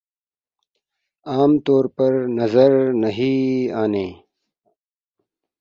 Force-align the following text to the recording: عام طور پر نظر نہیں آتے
عام 1.25 1.51
طور 1.65 1.85
پر 1.95 2.11
نظر 2.39 2.71
نہیں 3.03 3.71
آتے 3.81 4.05